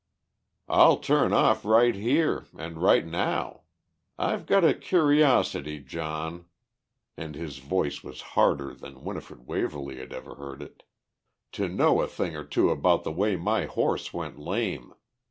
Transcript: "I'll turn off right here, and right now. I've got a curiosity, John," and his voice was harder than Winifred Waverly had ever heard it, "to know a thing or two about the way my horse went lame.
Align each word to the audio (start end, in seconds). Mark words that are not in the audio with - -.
"I'll 0.67 0.97
turn 0.97 1.31
off 1.31 1.63
right 1.63 1.93
here, 1.93 2.45
and 2.57 2.81
right 2.81 3.05
now. 3.05 3.65
I've 4.17 4.47
got 4.47 4.65
a 4.65 4.73
curiosity, 4.73 5.79
John," 5.79 6.45
and 7.15 7.35
his 7.35 7.59
voice 7.59 8.03
was 8.03 8.21
harder 8.33 8.73
than 8.73 9.03
Winifred 9.03 9.45
Waverly 9.45 9.97
had 9.97 10.11
ever 10.11 10.33
heard 10.33 10.63
it, 10.63 10.81
"to 11.51 11.69
know 11.69 12.01
a 12.01 12.07
thing 12.07 12.35
or 12.35 12.43
two 12.43 12.71
about 12.71 13.03
the 13.03 13.11
way 13.11 13.35
my 13.35 13.65
horse 13.67 14.11
went 14.11 14.39
lame. 14.39 14.91